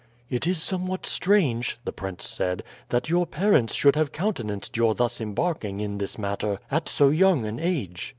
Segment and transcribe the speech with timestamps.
[0.31, 5.21] "It is somewhat strange," the prince said, "that your parents should have countenanced your thus
[5.21, 8.09] embarking in this matter at so young an age."